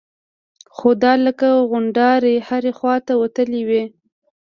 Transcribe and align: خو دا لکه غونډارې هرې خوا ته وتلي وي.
خو 0.75 0.89
دا 1.03 1.13
لکه 1.25 1.47
غونډارې 1.69 2.35
هرې 2.47 2.71
خوا 2.77 2.95
ته 3.07 3.13
وتلي 3.21 3.61
وي. 3.69 3.83